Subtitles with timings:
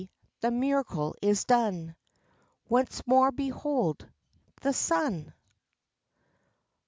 [0.39, 1.95] the miracle is done!
[2.67, 4.09] Once more behold!
[4.61, 5.31] The Sun!